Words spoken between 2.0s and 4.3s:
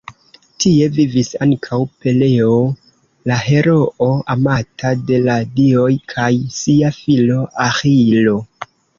Peleo, la heroo